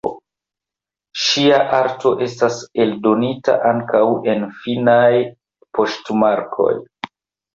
[1.23, 4.01] Ŝia arto estas eldonita ankaŭ
[4.33, 5.13] en finnaj
[5.79, 6.73] poŝtmarkoj.